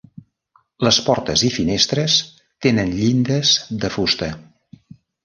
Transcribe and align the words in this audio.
Les 0.85 0.97
portes 1.09 1.43
i 1.49 1.51
finestres 1.57 2.15
tenen 2.67 2.89
llindes 3.01 3.53
de 3.85 3.93
fusta. 3.97 4.31